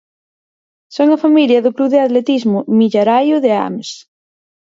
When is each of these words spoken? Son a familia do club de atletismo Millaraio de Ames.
Son 0.95 1.07
a 1.15 1.21
familia 1.25 1.63
do 1.65 1.73
club 1.77 1.89
de 1.93 1.99
atletismo 2.07 2.57
Millaraio 2.79 3.37
de 3.45 3.51
Ames. 3.67 3.89